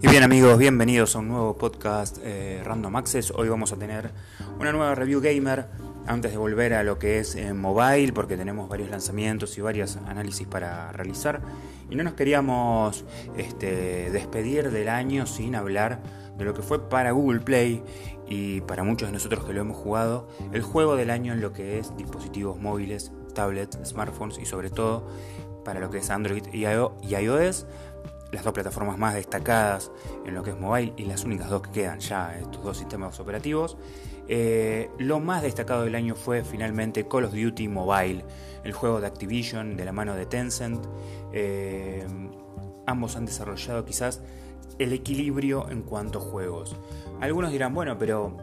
Y 0.00 0.06
bien 0.06 0.22
amigos, 0.22 0.56
bienvenidos 0.58 1.16
a 1.16 1.18
un 1.18 1.26
nuevo 1.26 1.58
podcast 1.58 2.18
eh, 2.22 2.62
Random 2.64 2.94
Access. 2.94 3.32
Hoy 3.32 3.48
vamos 3.48 3.72
a 3.72 3.76
tener 3.76 4.12
una 4.60 4.70
nueva 4.70 4.94
review 4.94 5.20
gamer 5.20 5.66
antes 6.06 6.30
de 6.30 6.38
volver 6.38 6.74
a 6.74 6.84
lo 6.84 7.00
que 7.00 7.18
es 7.18 7.34
eh, 7.34 7.52
mobile 7.52 8.12
porque 8.12 8.36
tenemos 8.36 8.68
varios 8.68 8.90
lanzamientos 8.90 9.58
y 9.58 9.60
varios 9.60 9.96
análisis 9.96 10.46
para 10.46 10.92
realizar. 10.92 11.40
Y 11.90 11.96
no 11.96 12.04
nos 12.04 12.14
queríamos 12.14 13.04
este, 13.36 14.12
despedir 14.12 14.70
del 14.70 14.88
año 14.88 15.26
sin 15.26 15.56
hablar 15.56 16.00
de 16.36 16.44
lo 16.44 16.54
que 16.54 16.62
fue 16.62 16.88
para 16.88 17.10
Google 17.10 17.40
Play 17.40 17.82
y 18.28 18.60
para 18.60 18.84
muchos 18.84 19.08
de 19.08 19.14
nosotros 19.14 19.44
que 19.44 19.52
lo 19.52 19.62
hemos 19.62 19.78
jugado, 19.78 20.28
el 20.52 20.62
juego 20.62 20.94
del 20.94 21.10
año 21.10 21.32
en 21.32 21.40
lo 21.40 21.52
que 21.52 21.80
es 21.80 21.96
dispositivos 21.96 22.56
móviles, 22.60 23.10
tablets, 23.34 23.76
smartphones 23.84 24.38
y 24.38 24.46
sobre 24.46 24.70
todo 24.70 25.08
para 25.64 25.80
lo 25.80 25.90
que 25.90 25.98
es 25.98 26.10
Android 26.10 26.44
y 26.52 26.66
iOS 26.66 27.66
las 28.32 28.44
dos 28.44 28.52
plataformas 28.52 28.98
más 28.98 29.14
destacadas 29.14 29.90
en 30.26 30.34
lo 30.34 30.42
que 30.42 30.50
es 30.50 30.58
mobile 30.58 30.92
y 30.96 31.04
las 31.04 31.24
únicas 31.24 31.48
dos 31.48 31.62
que 31.62 31.70
quedan 31.70 32.00
ya, 32.00 32.36
estos 32.38 32.62
dos 32.62 32.76
sistemas 32.76 33.18
operativos. 33.20 33.76
Eh, 34.28 34.90
lo 34.98 35.20
más 35.20 35.42
destacado 35.42 35.84
del 35.84 35.94
año 35.94 36.14
fue 36.14 36.44
finalmente 36.44 37.08
Call 37.08 37.24
of 37.24 37.32
Duty 37.32 37.68
Mobile, 37.68 38.24
el 38.64 38.72
juego 38.72 39.00
de 39.00 39.06
Activision 39.06 39.76
de 39.76 39.84
la 39.84 39.92
mano 39.92 40.14
de 40.14 40.26
Tencent. 40.26 40.84
Eh, 41.32 42.06
ambos 42.86 43.16
han 43.16 43.24
desarrollado 43.24 43.84
quizás 43.84 44.20
el 44.78 44.92
equilibrio 44.92 45.68
en 45.70 45.82
cuanto 45.82 46.18
a 46.18 46.22
juegos. 46.22 46.76
Algunos 47.20 47.50
dirán, 47.50 47.74
bueno, 47.74 47.96
pero 47.98 48.36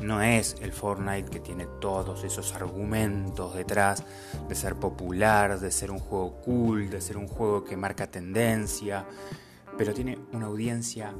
no 0.00 0.22
es 0.22 0.56
el 0.60 0.72
Fortnite 0.72 1.30
que 1.30 1.40
tiene 1.40 1.66
todos 1.80 2.24
esos 2.24 2.54
argumentos 2.54 3.54
detrás 3.54 4.04
de 4.48 4.54
ser 4.54 4.76
popular, 4.76 5.58
de 5.58 5.70
ser 5.70 5.90
un 5.90 5.98
juego 5.98 6.40
cool, 6.42 6.90
de 6.90 7.00
ser 7.00 7.16
un 7.16 7.26
juego 7.26 7.64
que 7.64 7.76
marca 7.76 8.06
tendencia, 8.06 9.06
pero 9.76 9.92
tiene 9.92 10.18
una 10.32 10.46
audiencia 10.46 11.12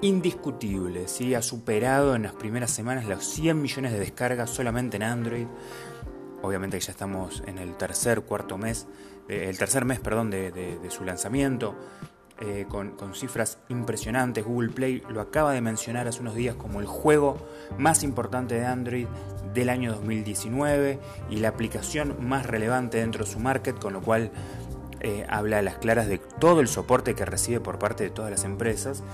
indiscutible. 0.00 1.08
¿sí? 1.08 1.34
Ha 1.34 1.42
superado 1.42 2.14
en 2.16 2.22
las 2.22 2.34
primeras 2.34 2.70
semanas 2.70 3.06
los 3.06 3.24
100 3.24 3.60
millones 3.60 3.92
de 3.92 3.98
descargas 4.00 4.50
solamente 4.50 4.96
en 4.96 5.04
Android. 5.04 5.46
Obviamente 6.42 6.78
que 6.78 6.84
ya 6.84 6.92
estamos 6.92 7.42
en 7.46 7.58
el 7.58 7.76
tercer, 7.76 8.22
cuarto 8.22 8.58
mes, 8.58 8.88
eh, 9.28 9.46
el 9.48 9.56
tercer 9.58 9.84
mes, 9.84 10.00
perdón, 10.00 10.30
de 10.30 10.88
su 10.90 11.04
lanzamiento. 11.04 11.76
Eh, 12.44 12.66
con, 12.68 13.14
cifras 13.14 13.58
impresionantes. 13.68 14.44
Google 14.44 14.70
Play 14.70 15.00
lo 15.08 15.20
acaba 15.20 15.52
de 15.52 15.60
mencionar 15.60 16.08
hace 16.08 16.20
unos 16.22 16.34
días 16.34 16.56
como 16.56 16.80
el 16.80 16.86
juego 16.86 17.36
más 17.78 18.02
importante 18.02 18.56
de 18.56 18.66
Android 18.66 19.06
del 19.54 19.68
año 19.68 19.92
2019 19.92 20.98
y 21.30 21.36
la 21.36 21.50
aplicación 21.50 22.16
más 22.26 22.44
relevante 22.44 22.98
dentro 22.98 23.24
de 23.24 23.30
su 23.30 23.38
market, 23.38 23.78
con 23.78 23.92
lo 23.92 24.02
cual 24.02 24.32
eh, 24.98 25.24
habla 25.28 25.60
a 25.60 25.62
las 25.62 25.76
claras 25.76 26.08
de 26.08 26.18
todo 26.18 26.60
el 26.60 26.66
soporte 26.66 27.14
que 27.14 27.24
recibe 27.24 27.60
por 27.60 27.78
parte 27.78 28.02
de 28.02 28.10
todas 28.10 28.32
las 28.32 28.42
empresas, 28.42 29.04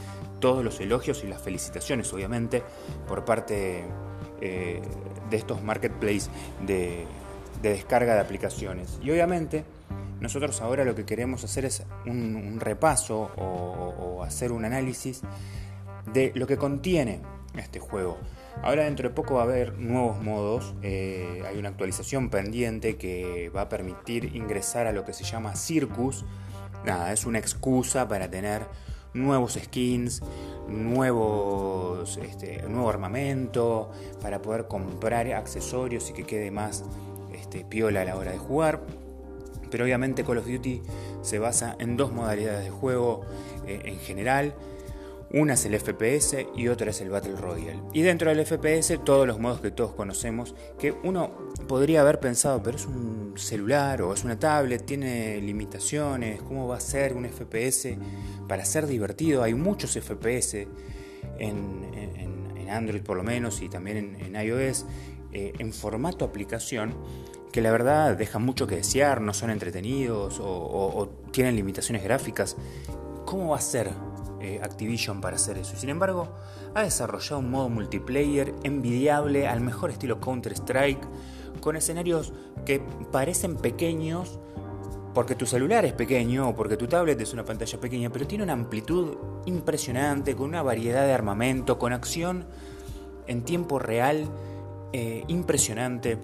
todos 0.40 0.64
los 0.64 0.80
elogios 0.80 1.22
y 1.22 1.26
las 1.26 1.42
felicitaciones, 1.42 2.10
obviamente, 2.14 2.62
por 3.06 3.26
parte 3.26 3.84
eh, 4.40 4.80
de 5.28 5.36
estos 5.36 5.62
marketplaces 5.62 6.30
de, 6.66 7.04
de 7.60 7.68
descarga 7.68 8.14
de 8.14 8.20
aplicaciones. 8.20 8.98
Y 9.02 9.10
obviamente, 9.10 9.66
nosotros 10.20 10.60
ahora 10.60 10.84
lo 10.84 10.94
que 10.94 11.04
queremos 11.04 11.44
hacer 11.44 11.64
es 11.64 11.84
un, 12.06 12.58
repaso 12.60 13.30
o, 13.36 14.22
hacer 14.24 14.52
un 14.52 14.64
análisis 14.64 15.22
de 16.12 16.32
lo 16.34 16.46
que 16.46 16.56
contiene 16.56 17.20
este 17.56 17.78
juego. 17.78 18.18
Ahora 18.62 18.84
dentro 18.84 19.08
de 19.08 19.14
poco 19.14 19.34
va 19.34 19.42
a 19.42 19.44
haber 19.44 19.78
nuevos 19.78 20.20
modos, 20.20 20.74
eh, 20.82 21.44
hay 21.48 21.56
una 21.58 21.68
actualización 21.68 22.28
pendiente 22.30 22.96
que 22.96 23.50
va 23.54 23.62
a 23.62 23.68
permitir 23.68 24.36
ingresar 24.36 24.86
a 24.88 24.92
lo 24.92 25.04
que 25.04 25.12
se 25.12 25.24
llama 25.24 25.54
Circus. 25.54 26.24
Nada, 26.84 27.12
es 27.12 27.24
una 27.24 27.38
excusa 27.38 28.08
para 28.08 28.28
tener 28.28 28.66
nuevos 29.14 29.54
skins, 29.54 30.22
nuevos, 30.68 32.16
este, 32.18 32.62
nuevo 32.68 32.90
armamento, 32.90 33.90
para 34.20 34.42
poder 34.42 34.66
comprar 34.66 35.32
accesorios 35.32 36.10
y 36.10 36.12
que 36.12 36.24
quede 36.24 36.50
más 36.50 36.84
este, 37.32 37.64
piola 37.64 38.02
a 38.02 38.04
la 38.04 38.16
hora 38.16 38.32
de 38.32 38.38
jugar. 38.38 38.80
Pero 39.70 39.84
obviamente 39.84 40.24
Call 40.24 40.38
of 40.38 40.46
Duty 40.46 40.82
se 41.22 41.38
basa 41.38 41.76
en 41.78 41.96
dos 41.96 42.12
modalidades 42.12 42.64
de 42.64 42.70
juego 42.70 43.22
eh, 43.66 43.82
en 43.84 43.98
general. 43.98 44.54
Una 45.30 45.54
es 45.54 45.66
el 45.66 45.78
FPS 45.78 46.46
y 46.56 46.68
otra 46.68 46.90
es 46.90 47.02
el 47.02 47.10
Battle 47.10 47.36
Royale. 47.36 47.82
Y 47.92 48.00
dentro 48.00 48.34
del 48.34 48.46
FPS 48.46 48.98
todos 49.04 49.26
los 49.26 49.38
modos 49.38 49.60
que 49.60 49.70
todos 49.70 49.92
conocemos, 49.92 50.54
que 50.78 50.92
uno 51.04 51.30
podría 51.66 52.00
haber 52.00 52.18
pensado, 52.18 52.62
pero 52.62 52.78
es 52.78 52.86
un 52.86 53.34
celular 53.36 54.00
o 54.00 54.14
es 54.14 54.24
una 54.24 54.38
tablet, 54.38 54.86
tiene 54.86 55.38
limitaciones, 55.42 56.40
¿cómo 56.40 56.66
va 56.66 56.78
a 56.78 56.80
ser 56.80 57.14
un 57.14 57.26
FPS 57.26 57.98
para 58.48 58.64
ser 58.64 58.86
divertido? 58.86 59.42
Hay 59.42 59.52
muchos 59.52 59.98
FPS 59.98 60.66
en, 61.38 61.86
Android 62.70 63.02
por 63.02 63.16
lo 63.16 63.22
menos 63.22 63.62
y 63.62 63.68
también 63.70 64.16
en, 64.20 64.36
iOS 64.36 64.84
eh, 65.32 65.54
en 65.58 65.72
formato 65.72 66.24
aplicación 66.24 66.94
que 67.52 67.60
la 67.62 67.70
verdad 67.70 68.16
dejan 68.16 68.42
mucho 68.42 68.66
que 68.66 68.76
desear, 68.76 69.20
no 69.20 69.32
son 69.34 69.50
entretenidos 69.50 70.40
o, 70.40 71.08
tienen 71.30 71.56
limitaciones 71.56 72.02
gráficas. 72.02 72.56
¿Cómo 73.24 73.50
va 73.50 73.58
a 73.58 73.60
ser 73.60 73.90
eh, 74.40 74.60
Activision 74.62 75.20
para 75.20 75.36
hacer 75.36 75.58
eso? 75.58 75.76
Sin 75.76 75.90
embargo, 75.90 76.28
ha 76.74 76.82
desarrollado 76.82 77.38
un 77.38 77.50
modo 77.50 77.68
multiplayer 77.68 78.54
envidiable 78.62 79.46
al 79.46 79.60
mejor 79.60 79.90
estilo 79.90 80.20
Counter-Strike, 80.20 81.06
con 81.60 81.76
escenarios 81.76 82.32
que 82.64 82.80
parecen 83.10 83.56
pequeños 83.56 84.38
porque 85.14 85.34
tu 85.34 85.46
celular 85.46 85.84
es 85.84 85.94
pequeño 85.94 86.50
o 86.50 86.54
porque 86.54 86.76
tu 86.76 86.86
tablet 86.86 87.20
es 87.20 87.32
una 87.32 87.44
pantalla 87.44 87.80
pequeña, 87.80 88.10
pero 88.10 88.26
tiene 88.26 88.44
una 88.44 88.52
amplitud 88.52 89.16
impresionante, 89.46 90.36
con 90.36 90.48
una 90.48 90.62
variedad 90.62 91.04
de 91.06 91.12
armamento, 91.12 91.78
con 91.78 91.92
acción 91.92 92.46
en 93.26 93.42
tiempo 93.42 93.78
real 93.78 94.28
eh, 94.92 95.24
impresionante 95.26 96.18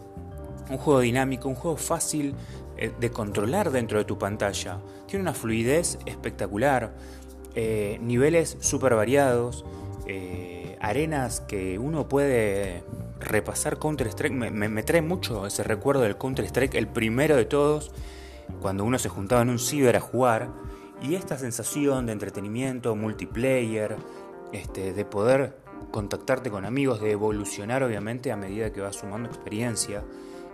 un 0.70 0.78
juego 0.78 1.00
dinámico, 1.00 1.48
un 1.48 1.54
juego 1.54 1.76
fácil 1.76 2.34
eh, 2.76 2.92
de 2.98 3.10
controlar 3.10 3.70
dentro 3.70 3.98
de 3.98 4.04
tu 4.04 4.19
pantalla. 4.19 4.80
Tiene 5.06 5.22
una 5.22 5.34
fluidez 5.34 5.98
espectacular, 6.06 6.94
eh, 7.54 7.98
niveles 8.02 8.56
súper 8.60 8.94
variados, 8.94 9.64
eh, 10.06 10.76
arenas 10.80 11.41
que 11.41 11.78
uno 11.78 12.08
puede 12.08 12.82
repasar 13.20 13.78
Counter-Strike. 13.78 14.32
Me, 14.32 14.82
trae 14.82 15.02
mucho 15.02 15.47
ese 15.47 15.62
recuerdo 15.62 16.02
del 16.02 16.16
Counter-Strike, 16.16 16.75
el 16.75 16.88
primero 16.88 17.36
de 17.36 17.44
todos, 17.44 17.92
cuando 18.60 18.84
uno 18.84 18.98
se 18.98 19.08
juntaba 19.08 19.42
en 19.42 19.50
un 19.50 19.58
ciber 19.58 19.96
a 19.96 20.00
jugar. 20.00 20.50
Y 21.00 21.14
esta 21.14 21.38
sensación 21.38 22.06
de 22.06 22.12
entretenimiento, 22.12 22.96
multiplayer, 22.96 23.96
este, 24.52 24.92
de 24.92 25.04
poder 25.04 25.56
contactarte 25.91 26.50
con 26.50 26.64
amigos, 26.64 27.00
de 27.00 27.12
evolucionar 27.12 27.82
obviamente 27.82 28.32
a 28.32 28.36
medida 28.36 28.72
que 28.72 28.81
vas 28.81 28.96
sumando 28.96 29.28
experiencia. 29.28 30.02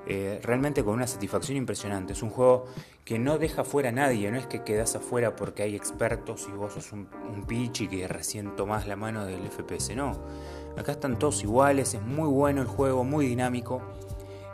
Eh, 0.06 0.40
realmente 0.42 0.82
con 0.82 0.94
una 0.94 1.06
satisfacción 1.06 1.56
impresionante. 1.56 2.14
Es 2.14 2.22
un 2.22 2.30
juego 2.30 2.66
que 3.04 3.18
no 3.18 3.38
deja 3.38 3.64
fuera 3.64 3.90
a 3.90 3.92
nadie, 3.92 4.30
no 4.30 4.38
es 4.38 4.46
que 4.46 4.62
quedas 4.62 4.96
afuera 4.96 5.36
porque 5.36 5.62
hay 5.62 5.76
expertos 5.76 6.48
y 6.48 6.56
vos 6.56 6.74
sos 6.74 6.92
un, 6.92 7.06
pichi 7.46 7.88
que 7.88 8.06
recién 8.08 8.56
tomás 8.56 8.86
la 8.86 8.96
mano 8.96 9.24
del 9.24 9.48
FPS, 9.48 9.94
no. 9.96 10.16
Acá 10.76 10.92
están 10.92 11.18
todos 11.18 11.42
iguales, 11.42 11.94
es 11.94 12.02
muy 12.02 12.28
bueno 12.28 12.62
el 12.62 12.66
juego, 12.66 13.04
muy 13.04 13.26
dinámico. 13.26 13.82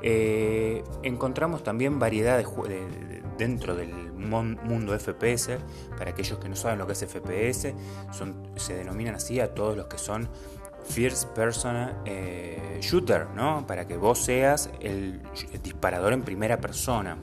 Eh, 0.03 0.83
encontramos 1.03 1.63
también 1.63 1.99
variedad 1.99 2.39
de, 2.39 3.23
dentro 3.39 3.75
del 3.75 3.93
mundo 4.17 4.99
FPS. 4.99 5.59
Para 5.97 6.11
aquellos 6.11 6.39
que 6.39 6.49
no 6.49 6.57
saben 6.57 6.79
lo 6.79 6.87
que 6.87 6.93
es 6.93 7.05
FPS, 7.05 7.73
son, 8.13 8.51
se 8.57 8.75
denominan 8.75 9.15
así 9.15 9.41
a 9.41 9.55
todos 9.55 9.77
los 9.77 9.87
que 9.87 9.99
son 9.99 10.29
first 10.89 11.29
person 11.35 11.91
eh, 12.05 12.79
shooter, 12.81 13.29
¿no? 13.35 13.67
Para 13.67 13.87
que 13.87 13.97
vos 13.97 14.19
seas 14.19 14.71
el, 14.81 15.21
disparador 15.63 16.13
en 16.13 16.23
primera 16.23 16.61
persona. 16.61 17.19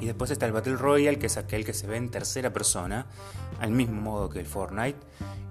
Y 0.00 0.06
después 0.06 0.30
está 0.30 0.46
el 0.46 0.52
Battle 0.52 0.76
Royale, 0.76 1.18
que 1.18 1.26
es 1.26 1.36
aquel 1.36 1.64
que 1.64 1.72
se 1.72 1.86
ve 1.86 1.96
en 1.96 2.10
tercera 2.10 2.52
persona, 2.52 3.06
al 3.60 3.70
mismo 3.70 4.00
modo 4.00 4.28
que 4.28 4.40
el 4.40 4.46
Fortnite. 4.46 4.98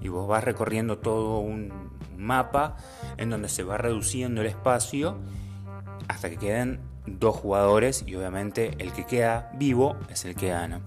Y 0.02 0.10
vos 0.10 0.28
vas 0.28 0.44
recorriendo 0.44 0.98
todo 0.98 1.40
un 1.40 1.72
mapa 2.18 2.78
en 3.18 3.30
donde 3.30 3.50
se 3.50 3.64
va 3.64 3.78
reduciendo 3.78 4.42
el 4.42 4.48
espacio 4.48 5.18
hasta 6.08 6.30
que 6.30 6.38
queden 6.38 6.80
dos 7.06 7.36
jugadores 7.36 8.04
y 8.06 8.16
obviamente 8.16 8.76
el 8.80 8.92
que 8.92 9.06
queda 9.06 9.52
vivo 9.56 9.96
es 10.10 10.26
el 10.26 10.36
que 10.36 10.50
gana. 10.50 10.82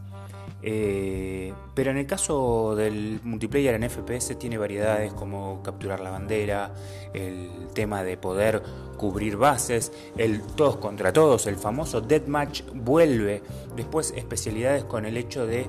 Eh, 0.66 1.52
pero 1.74 1.90
en 1.90 1.98
el 1.98 2.06
caso 2.06 2.74
del 2.74 3.20
multiplayer 3.22 3.74
en 3.74 3.88
FPS 3.90 4.38
tiene 4.38 4.56
variedades 4.56 5.12
como 5.12 5.62
capturar 5.62 6.00
la 6.00 6.10
bandera, 6.10 6.72
el 7.12 7.68
tema 7.74 8.02
de 8.02 8.16
poder 8.16 8.62
cubrir 8.96 9.36
bases, 9.36 9.92
el 10.16 10.40
todos 10.40 10.78
contra 10.78 11.12
todos, 11.12 11.46
el 11.46 11.56
famoso 11.56 12.00
deathmatch 12.00 12.62
vuelve. 12.72 13.42
Después 13.76 14.14
especialidades 14.16 14.84
con 14.84 15.04
el 15.04 15.18
hecho 15.18 15.46
de 15.46 15.66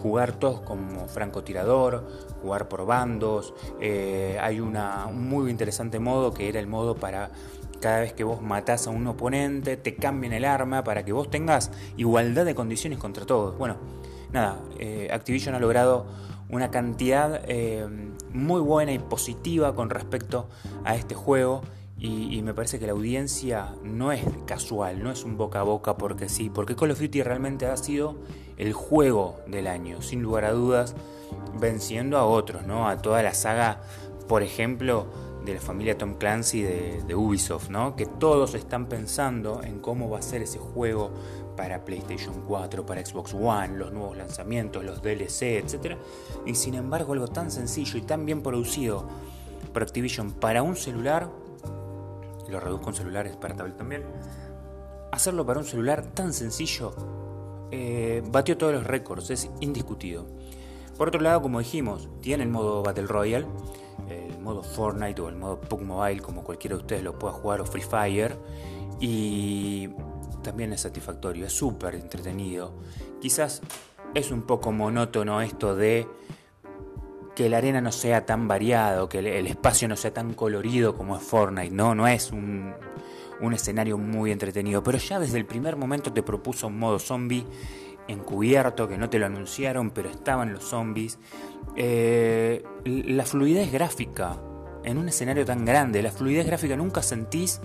jugar 0.00 0.38
todos 0.38 0.60
como 0.60 1.08
francotirador, 1.08 2.06
jugar 2.40 2.68
por 2.68 2.86
bandos. 2.86 3.52
Eh, 3.80 4.38
hay 4.40 4.60
una, 4.60 5.06
un 5.06 5.28
muy 5.28 5.50
interesante 5.50 5.98
modo 5.98 6.32
que 6.32 6.48
era 6.48 6.60
el 6.60 6.68
modo 6.68 6.94
para 6.94 7.32
cada 7.80 8.00
vez 8.00 8.12
que 8.12 8.22
vos 8.22 8.40
matás 8.40 8.86
a 8.86 8.90
un 8.90 9.06
oponente, 9.08 9.76
te 9.76 9.96
cambien 9.96 10.32
el 10.32 10.44
arma 10.44 10.84
para 10.84 11.04
que 11.04 11.12
vos 11.12 11.30
tengas 11.30 11.72
igualdad 11.96 12.44
de 12.44 12.54
condiciones 12.54 12.98
contra 12.98 13.26
todos. 13.26 13.58
Bueno, 13.58 13.76
nada, 14.32 14.58
eh, 14.78 15.08
Activision 15.12 15.54
ha 15.54 15.58
logrado 15.58 16.06
una 16.48 16.70
cantidad 16.70 17.40
eh, 17.46 17.86
muy 18.32 18.60
buena 18.60 18.92
y 18.92 18.98
positiva 18.98 19.74
con 19.74 19.90
respecto 19.90 20.48
a 20.84 20.94
este 20.94 21.14
juego. 21.14 21.62
Y, 21.98 22.42
me 22.42 22.52
parece 22.52 22.78
que 22.78 22.86
la 22.86 22.92
audiencia 22.92 23.74
no 23.82 24.12
es 24.12 24.22
casual, 24.46 25.02
no 25.02 25.10
es 25.10 25.24
un 25.24 25.38
boca 25.38 25.60
a 25.60 25.62
boca 25.62 25.96
porque 25.96 26.28
sí, 26.28 26.50
porque 26.50 26.76
Call 26.76 26.90
of 26.90 27.00
Duty 27.00 27.22
realmente 27.22 27.64
ha 27.64 27.76
sido 27.78 28.16
el 28.58 28.74
juego 28.74 29.40
del 29.46 29.66
año, 29.66 30.02
sin 30.02 30.22
lugar 30.22 30.44
a 30.44 30.52
dudas, 30.52 30.94
venciendo 31.58 32.18
a 32.18 32.26
otros, 32.26 32.66
¿no? 32.66 32.86
A 32.86 32.98
toda 32.98 33.22
la 33.22 33.32
saga, 33.32 33.80
por 34.28 34.42
ejemplo, 34.42 35.06
de 35.46 35.54
la 35.54 35.60
familia 35.60 35.96
Tom 35.96 36.14
Clancy 36.14 36.62
de, 36.62 37.14
Ubisoft, 37.14 37.70
¿no? 37.70 37.96
Que 37.96 38.04
todos 38.04 38.54
están 38.54 38.86
pensando 38.86 39.62
en 39.62 39.78
cómo 39.78 40.10
va 40.10 40.18
a 40.18 40.22
ser 40.22 40.42
ese 40.42 40.58
juego 40.58 41.12
para 41.56 41.84
PlayStation 41.84 42.42
4, 42.46 42.84
para 42.84 43.04
Xbox 43.04 43.34
One, 43.34 43.76
los 43.76 43.92
nuevos 43.92 44.16
lanzamientos, 44.16 44.84
los 44.84 45.02
DLC, 45.02 45.58
etc. 45.58 45.96
Y 46.44 46.54
sin 46.54 46.74
embargo, 46.74 47.14
algo 47.14 47.28
tan 47.28 47.50
sencillo 47.50 47.98
y 47.98 48.02
tan 48.02 48.26
bien 48.26 48.42
producido 48.42 49.06
por 49.72 49.82
Activision 49.82 50.32
para 50.32 50.62
un 50.62 50.76
celular, 50.76 51.28
lo 52.48 52.60
reduzco 52.60 52.90
en 52.90 52.94
celulares 52.96 53.36
para 53.36 53.56
tablet 53.56 53.76
también, 53.76 54.04
hacerlo 55.10 55.44
para 55.44 55.58
un 55.58 55.64
celular 55.66 56.06
tan 56.06 56.32
sencillo 56.32 56.94
eh, 57.70 58.22
batió 58.30 58.56
todos 58.56 58.72
los 58.72 58.84
récords, 58.84 59.30
es 59.30 59.50
indiscutido. 59.60 60.26
Por 60.96 61.08
otro 61.08 61.20
lado, 61.20 61.42
como 61.42 61.58
dijimos, 61.58 62.08
tiene 62.20 62.44
el 62.44 62.48
modo 62.48 62.82
Battle 62.82 63.06
Royale, 63.06 63.46
el 64.08 64.38
modo 64.38 64.62
Fortnite 64.62 65.20
o 65.20 65.28
el 65.28 65.36
modo 65.36 65.60
PUBG 65.60 65.82
Mobile, 65.82 66.20
como 66.20 66.44
cualquiera 66.44 66.76
de 66.76 66.82
ustedes 66.82 67.02
lo 67.02 67.18
pueda 67.18 67.34
jugar, 67.34 67.60
o 67.60 67.66
Free 67.66 67.82
Fire, 67.82 68.36
y 69.00 69.90
también 70.46 70.72
es 70.72 70.82
satisfactorio, 70.82 71.46
es 71.46 71.52
súper 71.52 71.96
entretenido. 71.96 72.72
Quizás 73.20 73.60
es 74.14 74.30
un 74.30 74.42
poco 74.42 74.70
monótono 74.70 75.40
esto 75.40 75.74
de 75.74 76.06
que 77.34 77.48
la 77.48 77.58
arena 77.58 77.80
no 77.80 77.90
sea 77.90 78.24
tan 78.24 78.46
variado, 78.48 79.08
que 79.08 79.18
el 79.18 79.46
espacio 79.46 79.88
no 79.88 79.96
sea 79.96 80.14
tan 80.14 80.34
colorido 80.34 80.96
como 80.96 81.16
es 81.16 81.22
Fortnite, 81.22 81.74
no, 81.74 81.94
no 81.94 82.06
es 82.06 82.30
un, 82.30 82.72
un 83.40 83.52
escenario 83.52 83.98
muy 83.98 84.30
entretenido, 84.30 84.82
pero 84.82 84.98
ya 84.98 85.18
desde 85.18 85.36
el 85.36 85.46
primer 85.46 85.76
momento 85.76 86.12
te 86.12 86.22
propuso 86.22 86.68
un 86.68 86.78
modo 86.78 86.98
zombie 86.98 87.44
encubierto, 88.08 88.88
que 88.88 88.96
no 88.96 89.10
te 89.10 89.18
lo 89.18 89.26
anunciaron, 89.26 89.90
pero 89.90 90.08
estaban 90.08 90.52
los 90.52 90.64
zombies. 90.64 91.18
Eh, 91.74 92.64
la 92.84 93.24
fluidez 93.24 93.72
gráfica 93.72 94.38
en 94.84 94.96
un 94.96 95.08
escenario 95.08 95.44
tan 95.44 95.64
grande, 95.64 96.02
la 96.02 96.12
fluidez 96.12 96.46
gráfica 96.46 96.76
nunca 96.76 97.02
sentís 97.02 97.60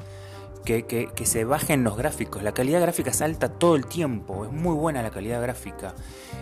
que, 0.63 1.12
se 1.24 1.44
bajen 1.44 1.84
los 1.84 1.98
gráficos. 1.98 2.44
La 2.44 2.54
calidad 2.54 2.81
gráfica 2.81 3.12
es 3.12 3.22
alta 3.22 3.50
todo 3.50 3.75
el 3.75 3.86
tiempo, 3.86 4.46
es 4.46 4.52
muy 4.52 4.75
buena 4.75 5.02
la 5.02 5.12
calidad 5.12 5.42
gráfica. 5.42 5.94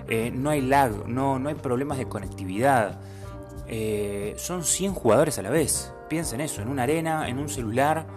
Eh, 0.07 0.31
no 0.33 0.49
hay 0.49 0.61
lag, 0.61 1.07
no, 1.07 1.39
no 1.39 1.49
hay 1.49 1.55
problemas 1.55 1.97
de 1.97 2.07
conectividad. 2.07 2.99
Eh, 3.67 4.33
son 4.37 4.63
100 4.63 4.93
jugadores 4.93 5.37
a 5.39 5.41
la 5.41 5.49
vez. 5.49 5.93
Piensen 6.09 6.41
eso, 6.41 6.61
en 6.61 6.69
una 6.69 6.83
arena, 6.83 7.29
en 7.29 7.37
un 7.37 7.49
celular 7.49 8.07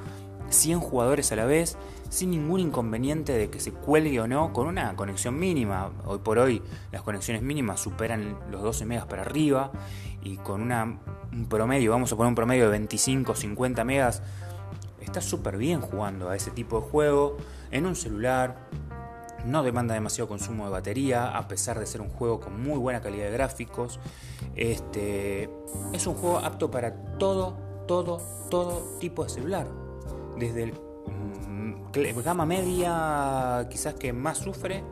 100 0.52 0.80
jugadores 0.80 1.32
a 1.32 1.36
la 1.36 1.44
vez, 1.44 1.76
sin 2.08 2.30
ningún 2.30 2.60
inconveniente 2.60 3.32
de 3.32 3.50
que 3.50 3.58
se 3.58 3.72
cuelgue 3.72 4.20
o 4.20 4.28
no, 4.28 4.52
con 4.52 4.66
una 4.66 4.94
conexión 4.96 5.38
mínima. 5.38 5.90
Hoy 6.04 6.18
por 6.18 6.38
hoy 6.38 6.62
las 6.90 7.02
conexiones 7.02 7.42
mínimas 7.42 7.80
superan 7.80 8.38
los 8.50 8.62
12 8.62 8.84
megas 8.86 9.06
para 9.06 9.22
arriba 9.22 9.72
y 10.22 10.36
con 10.36 10.70
un 10.70 11.46
promedio, 11.48 11.90
vamos 11.90 12.12
a 12.12 12.16
poner 12.16 12.28
un 12.28 12.34
promedio 12.34 12.64
de 12.64 12.70
25, 12.70 13.34
50 13.34 13.84
megas, 13.84 14.22
está 15.02 15.20
súper 15.20 15.56
bien 15.56 15.80
jugando 15.80 16.30
a 16.30 16.36
ese 16.36 16.50
tipo 16.50 16.80
de 16.80 16.86
juego 16.88 17.36
en 17.70 17.86
un 17.86 17.96
celular. 17.96 18.68
No 19.44 19.62
demanda 19.62 19.94
demasiado 19.94 20.28
consumo 20.28 20.66
de 20.66 20.70
batería, 20.70 21.36
a 21.36 21.48
pesar 21.48 21.80
de 21.80 21.86
ser 21.86 22.00
un 22.00 22.10
juego 22.10 22.38
con 22.38 22.62
muy 22.62 22.78
buena 22.78 23.00
calidad 23.00 23.24
de 23.24 23.32
gráficos. 23.32 23.98
Este, 24.54 25.50
es 25.92 26.06
un 26.06 26.14
juego 26.14 26.38
apto 26.38 26.70
para 26.70 26.94
todo, 27.18 27.56
todo, 27.86 28.20
todo 28.50 28.98
tipo 29.00 29.24
de 29.24 29.30
celular 29.30 29.66
desde 30.36 30.62
el 30.64 30.72
mm, 30.72 32.22
gama 32.24 32.46
media 32.46 33.66
quizás 33.70 33.94
que 33.94 34.12
más 34.12 34.38
sufre 34.38 34.82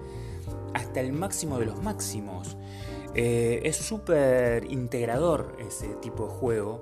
hasta 0.75 1.01
el 1.01 1.13
máximo 1.13 1.59
de 1.59 1.67
los 1.67 1.83
máximos. 1.83 2.57
Eh, 3.15 3.61
es 3.65 3.77
súper 3.77 4.71
integrador 4.71 5.57
ese 5.59 5.89
tipo 5.97 6.27
de 6.27 6.33
juego 6.33 6.81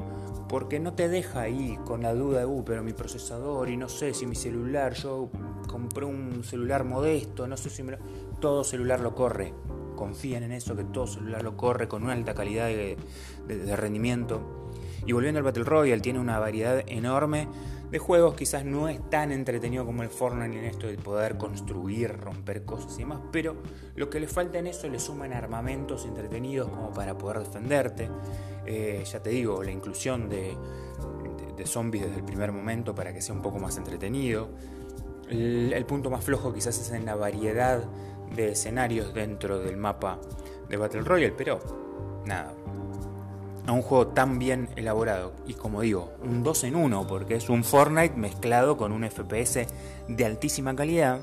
porque 0.48 0.80
no 0.80 0.94
te 0.94 1.08
deja 1.08 1.42
ahí 1.42 1.78
con 1.84 2.02
la 2.02 2.14
duda 2.14 2.40
de, 2.40 2.46
uh, 2.46 2.64
pero 2.64 2.82
mi 2.82 2.92
procesador 2.92 3.68
y 3.68 3.76
no 3.76 3.88
sé 3.88 4.14
si 4.14 4.26
mi 4.26 4.34
celular, 4.34 4.94
yo 4.94 5.30
compré 5.68 6.04
un 6.04 6.42
celular 6.42 6.84
modesto, 6.84 7.46
no 7.46 7.56
sé 7.56 7.70
si 7.70 7.84
todo 8.40 8.64
celular 8.64 9.00
lo 9.00 9.14
corre. 9.14 9.52
Confíen 9.94 10.44
en 10.44 10.52
eso, 10.52 10.76
que 10.76 10.84
todo 10.84 11.06
celular 11.06 11.42
lo 11.42 11.56
corre 11.56 11.88
con 11.88 12.04
una 12.04 12.12
alta 12.12 12.32
calidad 12.32 12.66
de, 12.66 12.96
de 13.48 13.76
rendimiento. 13.76 14.70
Y 15.06 15.12
volviendo 15.12 15.38
al 15.38 15.44
Battle 15.44 15.64
Royale, 15.64 16.00
tiene 16.00 16.20
una 16.20 16.38
variedad 16.38 16.82
enorme 16.86 17.48
de 17.90 17.98
juegos 17.98 18.34
quizás 18.34 18.64
no 18.64 18.88
es 18.88 19.00
tan 19.08 19.32
entretenido 19.32 19.86
como 19.86 20.02
el 20.02 20.10
Fortnite 20.10 20.58
en 20.58 20.64
esto 20.66 20.86
de 20.86 20.98
poder 20.98 21.38
construir, 21.38 22.16
romper 22.18 22.64
cosas 22.64 22.94
y 22.96 23.00
demás, 23.00 23.20
pero 23.32 23.56
lo 23.96 24.10
que 24.10 24.20
le 24.20 24.28
falta 24.28 24.58
en 24.58 24.66
eso 24.66 24.88
le 24.88 24.98
suman 24.98 25.32
armamentos 25.32 26.04
entretenidos 26.04 26.68
como 26.68 26.92
para 26.92 27.16
poder 27.16 27.40
defenderte. 27.40 28.10
Eh, 28.66 29.02
ya 29.10 29.22
te 29.22 29.30
digo, 29.30 29.62
la 29.62 29.70
inclusión 29.70 30.28
de, 30.28 30.54
de, 31.56 31.66
zombies 31.66 32.04
desde 32.04 32.18
el 32.18 32.24
primer 32.24 32.52
momento 32.52 32.94
para 32.94 33.14
que 33.14 33.22
sea 33.22 33.34
un 33.34 33.40
poco 33.40 33.58
más 33.58 33.76
entretenido. 33.78 34.50
El, 35.30 35.72
el 35.72 35.86
punto 35.86 36.10
más 36.10 36.22
flojo 36.24 36.52
quizás 36.52 36.78
es 36.78 36.90
en 36.92 37.06
la 37.06 37.14
variedad 37.14 37.82
de 38.34 38.52
escenarios 38.52 39.14
dentro 39.14 39.58
del 39.58 39.78
mapa 39.78 40.18
de 40.68 40.76
Battle 40.76 41.00
Royale, 41.00 41.34
pero 41.36 41.60
nada, 42.26 42.52
a 43.68 43.72
un 43.72 43.82
juego 43.82 44.08
tan 44.08 44.38
bien 44.38 44.70
elaborado. 44.76 45.32
Y 45.46 45.54
como 45.54 45.82
digo, 45.82 46.14
un 46.22 46.42
2 46.42 46.64
en 46.64 46.76
1, 46.76 47.06
porque 47.06 47.34
es 47.34 47.50
un 47.50 47.64
Fortnite 47.64 48.16
mezclado 48.16 48.78
con 48.78 48.92
un 48.92 49.08
FPS 49.08 49.66
de 50.08 50.24
altísima 50.24 50.74
calidad. 50.74 51.20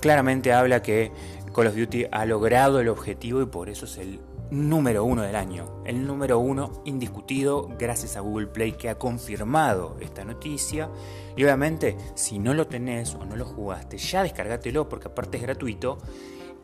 Claramente 0.00 0.52
habla 0.52 0.82
que 0.82 1.10
Call 1.54 1.68
of 1.68 1.76
Duty 1.76 2.06
ha 2.12 2.26
logrado 2.26 2.80
el 2.80 2.88
objetivo 2.88 3.40
y 3.40 3.46
por 3.46 3.70
eso 3.70 3.86
es 3.86 3.96
el 3.96 4.20
número 4.50 5.04
uno 5.04 5.22
del 5.22 5.34
año. 5.34 5.82
El 5.86 6.06
número 6.06 6.38
uno 6.38 6.82
indiscutido 6.84 7.70
gracias 7.78 8.16
a 8.16 8.20
Google 8.20 8.48
Play 8.48 8.72
que 8.72 8.90
ha 8.90 8.98
confirmado 8.98 9.96
esta 10.00 10.24
noticia. 10.24 10.90
Y 11.36 11.44
obviamente, 11.44 11.96
si 12.14 12.38
no 12.38 12.52
lo 12.52 12.66
tenés 12.66 13.14
o 13.14 13.24
no 13.24 13.36
lo 13.36 13.46
jugaste, 13.46 13.96
ya 13.96 14.22
descargátelo 14.22 14.90
porque 14.90 15.08
aparte 15.08 15.38
es 15.38 15.42
gratuito. 15.42 15.98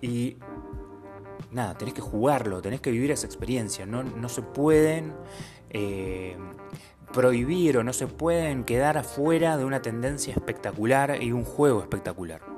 Y 0.02 0.37
nada, 1.50 1.76
tenés 1.76 1.95
que 1.95 2.00
jugarlo, 2.00 2.62
tenés 2.62 2.81
que 2.81 2.91
vivir 2.91 3.11
esa 3.11 3.26
experiencia, 3.26 3.87
no, 3.87 4.03
no 4.03 4.29
se 4.29 4.43
pueden 4.43 5.15
eh, 5.71 6.37
prohibir 7.12 7.79
o 7.79 7.85
no 7.85 7.93
se 7.93 8.07
pueden 8.07 8.65
quedar 8.65 8.99
afuera 8.99 9.57
de 9.57 9.65
una 9.65 9.83
tendencia 9.83 10.33
espectacular 10.33 11.23
y 11.23 11.33
un 11.33 11.45
juego 11.45 11.81
espectacular. 11.81 12.56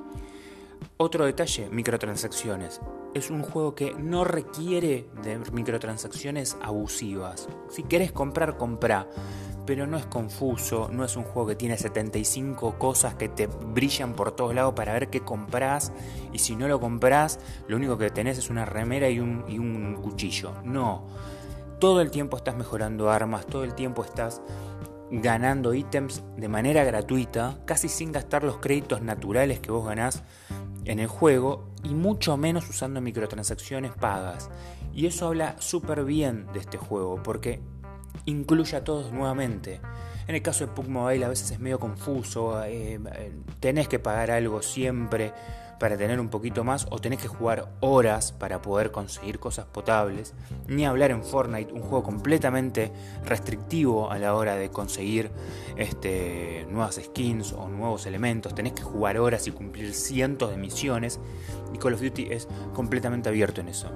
Otro 1.01 1.27
detalle, 1.27 1.69
microtransacciones. 1.71 2.81
Es 3.15 3.31
un 3.31 3.43
juego 3.43 3.77
que 3.77 3.95
no 3.95 4.25
requiere 4.25 5.09
de 5.23 5.39
microtransacciones 5.53 6.57
abusivas. 6.61 7.49
Si 7.71 7.85
querés 7.85 8.11
comprar, 8.11 8.57
compra 8.57 9.07
pero 9.65 9.87
no 9.87 9.99
es 9.99 10.07
confuso, 10.07 10.89
no 10.91 11.05
es 11.05 11.15
un 11.15 11.25
juego 11.25 11.49
que 11.49 11.55
tiene 11.55 11.77
75 11.77 12.79
cosas 12.79 13.17
que 13.17 13.29
te 13.29 13.47
brillan 13.47 14.15
por 14.15 14.33
todos 14.33 14.55
lados 14.55 14.73
para 14.73 14.95
ver 14.95 15.09
qué 15.11 15.21
compras 15.21 15.93
y 16.33 16.39
si 16.39 16.57
no 16.57 16.69
lo 16.69 16.81
compras, 16.81 17.39
lo 17.69 17.77
único 17.77 17.99
que 17.99 18.09
tenés 18.09 18.39
es 18.39 18.49
una 18.49 18.65
remera 18.65 19.11
y 19.11 19.21
un, 19.21 19.45
y 19.47 19.59
un 19.59 19.99
cuchillo. 20.03 20.55
No, 20.65 21.07
todo 21.79 22.01
el 22.01 22.11
tiempo 22.11 22.39
estás 22.39 22.57
mejorando 22.57 23.11
armas, 23.11 23.47
todo 23.47 23.63
el 23.63 23.75
tiempo 23.75 24.03
estás 24.03 24.41
ganando 25.11 25.75
ítems 25.75 26.23
de 26.39 26.49
manera 26.49 26.83
gratuita, 26.85 27.59
casi 27.67 27.91
sin 27.91 28.11
gastar 28.11 28.45
los 28.45 28.57
créditos 28.59 29.03
naturales 29.03 29.61
que 29.61 29.71
vos 29.71 29.87
ganás 29.87 30.23
en 30.89 30.99
el 30.99 31.07
juego 31.07 31.69
y 31.85 31.91
mucho 31.95 32.37
menos 32.37 32.69
usando 32.69 33.01
microtransacciones 33.01 33.93
pagas. 33.93 34.51
Y 34.95 35.07
eso 35.07 35.29
habla 35.29 35.55
súper 35.61 36.05
bien 36.05 36.47
de 36.53 36.61
este 36.61 36.79
juego, 36.79 37.23
porque 37.23 37.61
incluye 38.25 38.77
a 38.77 38.83
todos 38.83 39.13
nuevamente. 39.13 39.81
En 40.27 40.35
el 40.35 40.43
caso 40.43 40.67
de 40.67 40.73
PUBG 40.73 40.89
Mobile 40.89 41.25
a 41.25 41.29
veces 41.29 41.51
es 41.53 41.61
medio 41.61 41.79
confuso, 41.79 42.63
eh, 42.65 42.99
eh, 43.15 43.33
tenés 43.61 43.87
que 43.87 43.99
pagar 43.99 44.31
algo 44.31 44.63
siempre 44.63 45.33
para 45.79 45.97
tener 45.97 46.21
un 46.21 46.29
poquito 46.29 46.65
más 46.65 46.87
o 46.91 46.99
tenés 46.99 47.21
que 47.21 47.29
jugar 47.29 47.69
horas 47.81 48.33
para 48.33 48.61
poder 48.63 48.91
conseguir 48.91 49.39
cosas 49.39 49.67
potables. 49.67 50.35
Ni 50.67 50.85
hablar 50.85 51.11
en 51.11 51.23
Fortnite, 51.23 51.73
un 51.73 51.81
juego 51.81 52.03
completamente 52.03 52.93
restrictivo 53.25 54.11
a 54.11 54.19
la 54.19 54.35
hora 54.35 54.57
de 54.57 54.71
conseguir 54.71 55.31
este, 55.77 56.67
nuevas 56.71 57.01
skins 57.03 57.53
o 57.53 57.69
nuevos 57.69 58.07
elementos. 58.07 58.55
Tenés 58.55 58.73
que 58.73 58.83
jugar 58.83 59.19
horas 59.19 59.47
y 59.47 59.53
cumplir 59.53 59.95
cientos 59.95 60.51
de 60.51 60.57
misiones 60.57 61.21
y 61.73 61.79
Call 61.79 61.95
of 61.95 62.03
Duty 62.03 62.29
es 62.31 62.49
completamente 62.75 63.29
abierto 63.29 63.61
en 63.61 63.69
eso. 63.69 63.89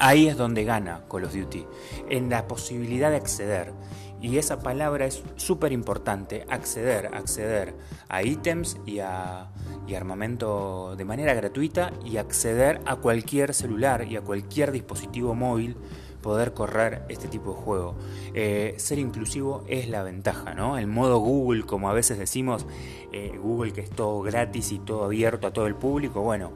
Ahí 0.00 0.28
es 0.28 0.36
donde 0.36 0.62
gana 0.62 1.02
Call 1.10 1.24
of 1.24 1.34
Duty, 1.34 1.66
en 2.08 2.30
la 2.30 2.46
posibilidad 2.46 3.10
de 3.10 3.16
acceder. 3.16 3.72
Y 4.20 4.38
esa 4.38 4.60
palabra 4.60 5.06
es 5.06 5.22
súper 5.36 5.72
importante, 5.72 6.44
acceder, 6.48 7.10
acceder 7.14 7.74
a 8.08 8.22
ítems 8.22 8.78
y 8.84 8.98
a 8.98 9.48
armamento 9.96 10.94
de 10.96 11.04
manera 11.04 11.34
gratuita 11.34 11.92
y 12.04 12.16
acceder 12.18 12.80
a 12.84 12.96
cualquier 12.96 13.54
celular 13.54 14.06
y 14.08 14.16
a 14.16 14.20
cualquier 14.20 14.72
dispositivo 14.72 15.34
móvil 15.34 15.76
poder 16.22 16.52
correr 16.52 17.04
este 17.08 17.28
tipo 17.28 17.52
de 17.52 17.56
juego. 17.56 17.94
Eh, 18.34 18.74
ser 18.78 18.98
inclusivo 18.98 19.64
es 19.68 19.88
la 19.88 20.02
ventaja, 20.02 20.54
¿no? 20.54 20.76
El 20.76 20.86
modo 20.86 21.18
Google, 21.18 21.64
como 21.64 21.88
a 21.88 21.92
veces 21.92 22.18
decimos, 22.18 22.66
eh, 23.12 23.38
Google 23.40 23.72
que 23.72 23.82
es 23.82 23.90
todo 23.90 24.20
gratis 24.22 24.72
y 24.72 24.78
todo 24.78 25.04
abierto 25.04 25.46
a 25.46 25.52
todo 25.52 25.66
el 25.66 25.74
público, 25.74 26.20
bueno, 26.22 26.52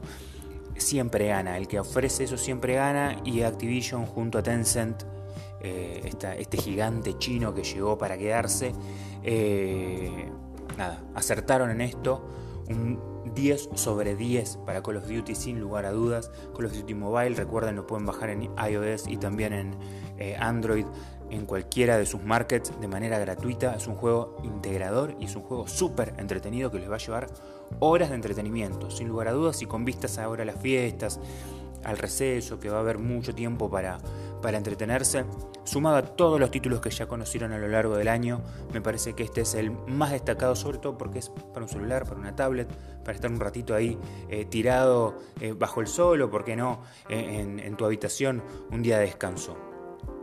siempre 0.75 1.27
gana. 1.27 1.57
El 1.57 1.67
que 1.67 1.79
ofrece 1.79 2.25
eso 2.25 2.37
siempre 2.37 2.75
gana 2.75 3.17
y 3.23 3.41
Activision 3.41 4.05
junto 4.05 4.37
a 4.37 4.43
Tencent, 4.43 5.03
eh, 5.63 6.11
este 6.37 6.57
gigante 6.57 7.17
chino 7.17 7.53
que 7.53 7.63
llegó 7.63 7.97
para 7.97 8.17
quedarse, 8.17 8.73
nada, 10.77 11.03
acertaron 11.15 11.71
en 11.71 11.81
esto. 11.81 12.27
Un, 12.69 13.13
10 13.33 13.69
sobre 13.75 14.15
10 14.15 14.57
para 14.65 14.81
Call 14.81 14.97
of 14.97 15.07
Duty 15.07 15.35
sin 15.35 15.59
lugar 15.59 15.85
a 15.85 15.91
dudas. 15.91 16.31
Call 16.55 16.65
of 16.65 16.73
Duty 16.73 16.93
Mobile, 16.93 17.35
recuerden, 17.35 17.75
lo 17.75 17.87
pueden 17.87 18.05
bajar 18.05 18.29
en 18.29 18.43
iOS 18.43 19.07
y 19.07 19.17
también 19.17 19.53
en 19.53 19.75
eh, 20.17 20.35
Android 20.39 20.85
en 21.29 21.45
cualquiera 21.45 21.97
de 21.97 22.05
sus 22.05 22.23
markets 22.23 22.71
de 22.79 22.87
manera 22.87 23.17
gratuita. 23.17 23.75
Es 23.75 23.87
un 23.87 23.95
juego 23.95 24.37
integrador 24.43 25.15
y 25.19 25.25
es 25.25 25.35
un 25.35 25.41
juego 25.43 25.67
súper 25.67 26.13
entretenido 26.17 26.69
que 26.69 26.79
les 26.79 26.89
va 26.89 26.95
a 26.95 26.99
llevar 26.99 27.27
horas 27.79 28.09
de 28.09 28.15
entretenimiento, 28.15 28.91
sin 28.91 29.07
lugar 29.07 29.29
a 29.29 29.31
dudas, 29.31 29.61
y 29.61 29.65
con 29.65 29.83
vistas 29.83 30.19
ahora 30.19 30.43
a 30.43 30.45
las 30.45 30.57
fiestas, 30.57 31.19
al 31.83 31.97
receso, 31.97 32.59
que 32.59 32.69
va 32.69 32.77
a 32.77 32.81
haber 32.81 32.99
mucho 32.99 33.33
tiempo 33.33 33.69
para, 33.69 33.97
para 34.43 34.57
entretenerse. 34.57 35.25
Sumado 35.63 35.95
a 35.95 36.01
todos 36.03 36.39
los 36.39 36.51
títulos 36.51 36.81
que 36.81 36.91
ya 36.91 37.07
conocieron 37.07 37.53
a 37.53 37.57
lo 37.57 37.67
largo 37.67 37.95
del 37.95 38.09
año, 38.09 38.41
me 38.71 38.81
parece 38.81 39.13
que 39.13 39.23
este 39.23 39.41
es 39.41 39.55
el 39.55 39.71
más 39.71 40.11
destacado, 40.11 40.55
sobre 40.55 40.77
todo 40.77 40.97
porque 40.97 41.19
es 41.19 41.29
para 41.29 41.65
un 41.65 41.69
celular, 41.69 42.03
para 42.03 42.19
una 42.19 42.35
tablet, 42.35 42.67
para 43.03 43.13
estar 43.13 43.31
un 43.31 43.39
ratito 43.39 43.73
ahí 43.73 43.97
eh, 44.29 44.45
tirado 44.45 45.17
eh, 45.39 45.53
bajo 45.57 45.81
el 45.81 45.87
sol 45.87 46.21
o, 46.21 46.29
por 46.29 46.43
qué 46.43 46.55
no, 46.55 46.81
en, 47.09 47.59
en 47.59 47.75
tu 47.75 47.85
habitación 47.85 48.43
un 48.69 48.83
día 48.83 48.99
de 48.99 49.05
descanso. 49.05 49.57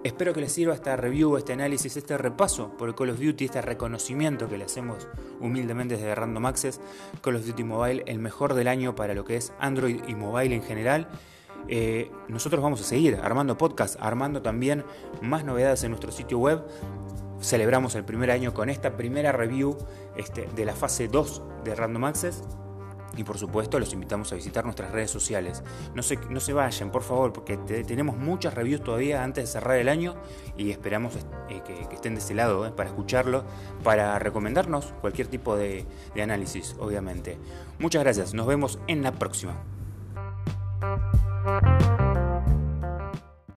Espero 0.03 0.33
que 0.33 0.41
les 0.41 0.53
sirva 0.53 0.75
esta 0.75 0.97
review, 0.97 1.37
este 1.37 1.53
análisis, 1.53 1.95
este 1.97 2.17
repaso 2.17 2.75
por 2.79 2.89
el 2.89 2.95
Call 2.95 3.11
of 3.11 3.21
Duty, 3.21 3.47
este 3.47 3.61
reconocimiento 3.61 4.49
que 4.49 4.57
le 4.57 4.65
hacemos 4.65 5.09
humildemente 5.41 5.97
desde 5.97 6.15
Random 6.15 6.47
Access. 6.47 6.81
Call 7.21 7.37
of 7.37 7.47
Duty 7.47 7.65
Mobile, 7.65 8.05
el 8.07 8.19
mejor 8.19 8.55
del 8.55 8.69
año 8.69 8.95
para 8.95 9.13
lo 9.13 9.25
que 9.25 9.37
es 9.37 9.53
Android 9.59 10.01
y 10.09 10.15
mobile 10.15 10.55
en 10.55 10.63
general. 10.63 11.09
Eh, 11.73 12.11
nosotros 12.27 12.61
vamos 12.61 12.81
a 12.81 12.85
seguir 12.85 13.21
armando 13.23 13.57
podcast, 13.57 13.95
armando 14.01 14.43
también 14.43 14.85
más 15.23 15.45
novedades 15.45 15.85
en 15.85 15.93
nuestro 15.93 16.11
sitio 16.11 16.39
web. 16.39 16.65
Celebramos 17.41 17.95
el 17.95 18.05
primer 18.05 18.33
año 18.33 18.53
con 18.53 18.69
esta 18.69 18.97
primera 18.97 19.31
review 19.31 19.79
este, 20.17 20.49
de 20.57 20.65
la 20.65 20.75
fase 20.75 21.07
2 21.07 21.43
de 21.65 21.75
Random 21.77 22.05
Access. 22.05 22.43
Y 23.17 23.25
por 23.25 23.39
supuesto 23.39 23.79
los 23.79 23.93
invitamos 23.93 24.33
a 24.33 24.35
visitar 24.35 24.65
nuestras 24.65 24.91
redes 24.91 25.13
sociales. 25.13 25.63
No 25.95 26.03
se, 26.03 26.17
no 26.29 26.41
se 26.41 26.53
vayan, 26.53 26.91
por 26.91 27.03
favor, 27.03 27.33
porque 27.33 27.57
tenemos 27.57 28.17
muchas 28.17 28.55
reviews 28.55 28.83
todavía 28.83 29.23
antes 29.23 29.45
de 29.45 29.51
cerrar 29.51 29.79
el 29.79 29.89
año 29.89 30.17
y 30.57 30.71
esperamos 30.71 31.17
eh, 31.49 31.61
que, 31.65 31.95
estén 31.95 32.15
de 32.15 32.21
ese 32.21 32.35
lado 32.35 32.67
eh, 32.67 32.73
para 32.73 32.89
escucharlo, 32.89 33.45
para 33.85 34.19
recomendarnos 34.19 34.93
cualquier 35.01 35.29
tipo 35.29 35.57
de 35.57 35.87
análisis, 36.21 36.75
obviamente. 36.81 37.39
Muchas 37.79 38.03
gracias, 38.03 38.35
nos 38.35 38.47
vemos 38.47 38.79
en 38.89 39.03
la 39.03 39.13
próxima. 39.13 39.80
Bye. 41.59 42.10